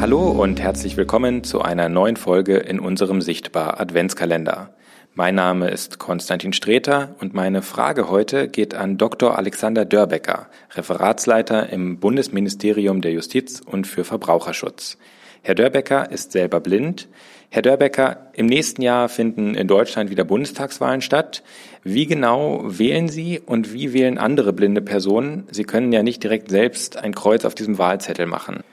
Hallo 0.00 0.30
und 0.30 0.62
herzlich 0.62 0.96
willkommen 0.96 1.44
zu 1.44 1.60
einer 1.60 1.90
neuen 1.90 2.16
Folge 2.16 2.56
in 2.56 2.80
unserem 2.80 3.20
Sichtbar 3.20 3.78
Adventskalender. 3.78 4.72
Mein 5.12 5.34
Name 5.34 5.68
ist 5.68 5.98
Konstantin 5.98 6.54
Streter 6.54 7.14
und 7.20 7.34
meine 7.34 7.60
Frage 7.60 8.08
heute 8.08 8.48
geht 8.48 8.74
an 8.74 8.96
Dr. 8.96 9.36
Alexander 9.36 9.84
Dörbecker, 9.84 10.46
Referatsleiter 10.74 11.68
im 11.68 11.98
Bundesministerium 11.98 13.02
der 13.02 13.12
Justiz 13.12 13.60
und 13.60 13.86
für 13.86 14.04
Verbraucherschutz. 14.04 14.96
Herr 15.42 15.54
Dörbecker 15.54 16.10
ist 16.10 16.32
selber 16.32 16.60
blind. 16.60 17.08
Herr 17.50 17.60
Dörbecker, 17.60 18.30
im 18.32 18.46
nächsten 18.46 18.80
Jahr 18.80 19.10
finden 19.10 19.54
in 19.54 19.68
Deutschland 19.68 20.08
wieder 20.08 20.24
Bundestagswahlen 20.24 21.02
statt. 21.02 21.42
Wie 21.84 22.06
genau 22.06 22.62
wählen 22.64 23.10
Sie 23.10 23.38
und 23.38 23.74
wie 23.74 23.92
wählen 23.92 24.16
andere 24.16 24.54
blinde 24.54 24.80
Personen? 24.80 25.46
Sie 25.50 25.64
können 25.64 25.92
ja 25.92 26.02
nicht 26.02 26.22
direkt 26.22 26.48
selbst 26.48 26.96
ein 26.96 27.14
Kreuz 27.14 27.44
auf 27.44 27.54
diesem 27.54 27.76
Wahlzettel 27.76 28.24
machen. 28.24 28.64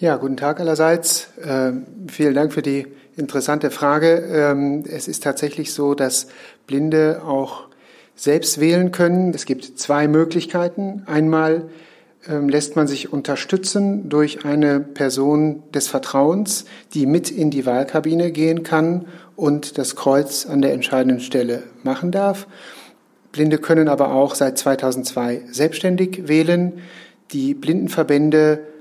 Ja, 0.00 0.16
guten 0.16 0.36
Tag 0.36 0.58
allerseits. 0.58 1.28
Ähm, 1.40 1.86
vielen 2.08 2.34
Dank 2.34 2.52
für 2.52 2.62
die 2.62 2.88
interessante 3.16 3.70
Frage. 3.70 4.24
Ähm, 4.28 4.82
es 4.88 5.06
ist 5.06 5.22
tatsächlich 5.22 5.72
so, 5.72 5.94
dass 5.94 6.26
Blinde 6.66 7.22
auch 7.24 7.68
selbst 8.16 8.58
wählen 8.58 8.90
können. 8.90 9.32
Es 9.34 9.46
gibt 9.46 9.78
zwei 9.78 10.08
Möglichkeiten. 10.08 11.04
Einmal 11.06 11.68
ähm, 12.28 12.48
lässt 12.48 12.74
man 12.74 12.88
sich 12.88 13.12
unterstützen 13.12 14.08
durch 14.08 14.44
eine 14.44 14.80
Person 14.80 15.62
des 15.72 15.86
Vertrauens, 15.86 16.64
die 16.92 17.06
mit 17.06 17.30
in 17.30 17.52
die 17.52 17.64
Wahlkabine 17.64 18.32
gehen 18.32 18.64
kann 18.64 19.04
und 19.36 19.78
das 19.78 19.94
Kreuz 19.94 20.44
an 20.44 20.60
der 20.60 20.72
entscheidenden 20.72 21.20
Stelle 21.20 21.62
machen 21.84 22.10
darf. 22.10 22.48
Blinde 23.30 23.58
können 23.58 23.86
aber 23.86 24.12
auch 24.12 24.34
seit 24.34 24.58
2002 24.58 25.42
selbstständig 25.52 26.26
wählen. 26.26 26.80
Die 27.30 27.54
Blindenverbände 27.54 28.73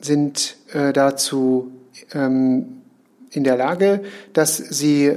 sind 0.00 0.56
äh, 0.72 0.92
dazu 0.92 1.72
ähm, 2.14 2.82
in 3.30 3.44
der 3.44 3.56
Lage, 3.56 4.02
dass 4.32 4.56
sie 4.56 5.16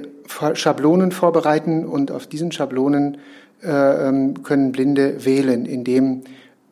Schablonen 0.53 1.11
vorbereiten 1.11 1.85
und 1.85 2.11
auf 2.11 2.27
diesen 2.27 2.51
Schablonen 2.51 3.17
äh, 3.63 4.07
ähm, 4.07 4.43
können 4.43 4.71
Blinde 4.71 5.25
wählen, 5.25 5.65
indem 5.65 6.23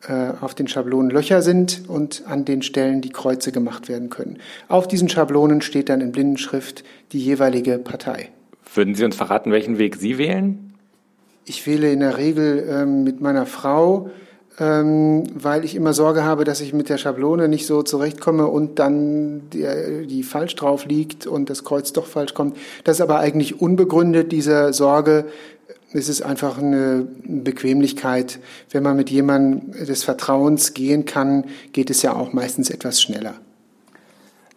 äh, 0.08 0.32
auf 0.42 0.56
den 0.56 0.68
Schablonen 0.68 1.12
Löcher 1.12 1.42
sind 1.42 1.84
und 1.88 2.24
an 2.26 2.46
den 2.46 2.62
Stellen 2.62 3.02
die 3.02 3.12
Kreuze 3.12 3.52
gemacht 3.52 3.88
werden 3.88 4.10
können. 4.10 4.38
Auf 4.68 4.88
diesen 4.88 5.10
Schablonen 5.10 5.62
steht 5.62 5.90
dann 5.90 6.02
in 6.02 6.12
Blindenschrift 6.12 6.84
die 7.12 7.20
jeweilige 7.20 7.78
Partei. 7.78 8.30
Würden 8.74 8.96
Sie 8.96 9.04
uns 9.04 9.16
verraten, 9.16 9.52
welchen 9.52 9.78
Weg 9.78 9.98
Sie 9.98 10.18
wählen? 10.18 10.74
Ich 11.46 11.68
wähle 11.68 11.92
in 11.92 12.00
der 12.00 12.18
Regel 12.18 12.68
ähm, 12.70 13.04
mit 13.04 13.22
meiner 13.22 13.46
Frau, 13.46 14.10
ähm, 14.60 15.24
weil 15.34 15.66
ich 15.66 15.76
immer 15.76 15.94
Sorge 15.94 16.24
habe, 16.24 16.44
dass 16.44 16.62
ich 16.62 16.74
mit 16.74 16.90
der 16.90 16.98
Schablone 16.98 17.48
nicht 17.48 17.66
so 17.66 17.84
zurechtkomme 17.84 18.48
und 18.48 18.80
dann 18.80 19.50
die, 19.52 20.08
die 20.08 20.24
falsch 20.24 20.56
drauf 20.56 20.86
liegt 20.86 21.28
und 21.28 21.50
das 21.50 21.64
Kreuz 21.64 21.94
doch 21.94 22.06
falsch 22.06 22.34
kommt. 22.34 22.58
Das 22.84 22.98
ist 22.98 23.02
aber 23.02 23.20
eigentlich 23.20 23.62
unbegründet, 23.62 24.32
diese 24.32 24.74
Sorge 24.74 25.26
es 25.94 26.08
ist 26.08 26.22
einfach 26.22 26.58
eine 26.58 27.06
Bequemlichkeit. 27.24 28.40
Wenn 28.70 28.84
man 28.84 28.96
mit 28.96 29.10
jemandem 29.10 29.86
des 29.86 30.04
Vertrauens 30.04 30.74
gehen 30.74 31.06
kann, 31.06 31.46
geht 31.74 31.90
es 31.90 32.02
ja 32.02 32.14
auch 32.14 32.34
meistens 32.34 32.70
etwas 32.70 33.02
schneller. 33.02 33.36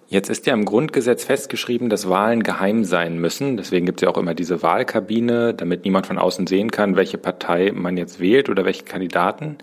Jetzt 0.06 0.28
ist 0.28 0.47
ja 0.47 0.55
im 0.55 0.64
Grundgesetz 0.64 1.24
festgeschrieben, 1.24 1.88
dass 1.88 2.08
Wahlen 2.08 2.42
geheim 2.42 2.84
sein 2.84 3.19
müssen. 3.19 3.56
Deswegen 3.56 3.86
gibt 3.86 4.00
es 4.00 4.06
ja 4.06 4.10
auch 4.10 4.19
immer 4.19 4.34
diese 4.34 4.62
Wahlkabine, 4.62 5.55
damit 5.55 5.84
niemand 5.84 6.06
von 6.06 6.19
außen 6.19 6.47
sehen 6.47 6.70
kann, 6.70 6.97
welche 6.97 7.19
Partei 7.19 7.72
man 7.74 7.97
jetzt 7.97 8.20
wählt 8.20 8.48
oder 8.48 8.64
welche 8.64 8.84
Kandidaten. 8.84 9.56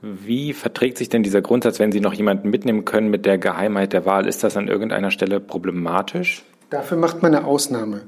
Wie 0.00 0.52
verträgt 0.52 0.96
sich 0.96 1.08
denn 1.08 1.22
dieser 1.22 1.42
Grundsatz, 1.42 1.80
wenn 1.80 1.92
Sie 1.92 2.00
noch 2.00 2.14
jemanden 2.14 2.50
mitnehmen 2.50 2.84
können 2.84 3.10
mit 3.10 3.26
der 3.26 3.36
Geheimheit 3.36 3.92
der 3.92 4.06
Wahl? 4.06 4.26
Ist 4.26 4.44
das 4.44 4.56
an 4.56 4.68
irgendeiner 4.68 5.10
Stelle 5.10 5.40
problematisch? 5.40 6.44
Dafür 6.70 6.96
macht 6.96 7.22
man 7.22 7.34
eine 7.34 7.44
Ausnahme. 7.44 8.02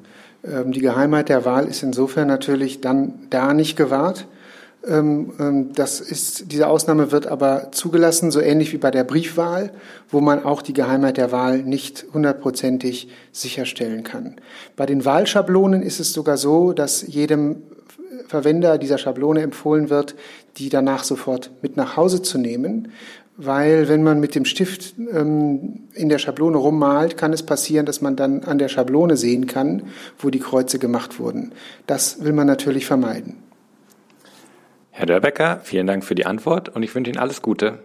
Ähm, 0.45 0.73
die 0.73 0.81
Geheimheit 0.81 1.29
der 1.29 1.45
Wahl 1.45 1.67
ist 1.67 1.83
insofern 1.83 2.29
natürlich 2.29 2.81
dann 2.81 3.15
da 3.31 3.55
nicht 3.55 3.77
gewahrt. 3.77 4.27
Ähm, 4.87 5.33
ähm, 5.39 5.73
das 5.75 6.01
ist, 6.01 6.53
diese 6.53 6.69
Ausnahme 6.69 7.13
wird 7.13 7.27
aber 7.27 7.71
zugelassen, 7.73 8.31
so 8.31 8.41
ähnlich 8.41 8.73
wie 8.73 8.79
bei 8.79 8.91
der 8.91 9.05
Briefwahl, 9.05 9.73
wo 10.09 10.21
man 10.21 10.45
auch 10.45 10.63
die 10.63 10.73
Geheimheit 10.73 11.17
der 11.17 11.33
Wahl 11.33 11.59
nicht 11.59 12.07
hundertprozentig 12.13 13.09
sicherstellen 13.33 14.05
kann. 14.05 14.37
Bei 14.77 14.87
den 14.87 15.05
Wahlschablonen 15.05 15.83
ist 15.83 16.01
es 16.01 16.13
sogar 16.13 16.37
so, 16.37 16.73
dass 16.73 17.05
jedem 17.07 17.63
Verwender 18.27 18.79
dieser 18.79 18.97
Schablone 18.97 19.43
empfohlen 19.43 19.91
wird, 19.91 20.15
die 20.57 20.69
danach 20.69 21.05
sofort 21.05 21.51
mit 21.63 21.77
nach 21.77 21.97
Hause 21.97 22.23
zu 22.23 22.39
nehmen, 22.39 22.93
weil 23.37 23.89
wenn 23.89 24.03
man 24.03 24.21
mit 24.21 24.35
dem 24.35 24.45
Stift 24.45 24.95
ähm, 24.99 25.89
in 25.95 26.09
der 26.09 26.19
Schablone 26.19 26.57
rummalt, 26.57 27.17
kann 27.17 27.33
es 27.33 27.43
passieren, 27.43 27.87
dass 27.87 28.01
man 28.01 28.17
dann 28.17 28.45
an 28.45 28.59
der 28.59 28.69
Schablone 28.69 29.17
sehen 29.17 29.47
kann, 29.47 29.85
wo 30.19 30.31
die 30.31 30.41
Kreuze 30.41 30.79
gemacht 30.79 31.19
wurden. 31.19 31.53
Das 31.87 32.23
will 32.23 32.33
man 32.33 32.47
natürlich 32.47 32.87
vermeiden. 32.87 33.50
Herr 34.91 35.07
Dörbecker, 35.07 35.61
vielen 35.63 35.87
Dank 35.87 36.05
für 36.05 36.15
die 36.15 36.27
Antwort 36.27 36.69
und 36.69 36.83
ich 36.83 36.95
wünsche 36.95 37.11
Ihnen 37.11 37.21
alles 37.21 37.43
Gute. 37.43 37.79